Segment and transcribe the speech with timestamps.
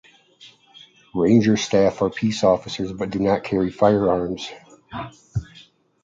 [1.13, 4.49] Ranger staff are peace officers but do not carry firearms.